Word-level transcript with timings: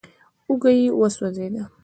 اوږه 0.47 0.71
يې 0.79 0.85
وسوځېده. 0.99 1.63